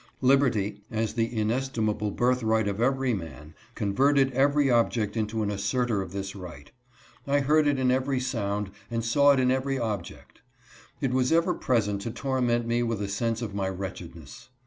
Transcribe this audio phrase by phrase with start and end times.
[0.21, 2.75] Liberty, as the inestimable 5 106 REFLECTIONS ON SLAVERY.
[2.75, 6.71] birthright of every man, converted every object into an asserter of this right.
[7.27, 10.41] I heard it in every sound, and saw it in every object.
[11.01, 14.49] It was ever present to torment me with a sense of my wretchedness.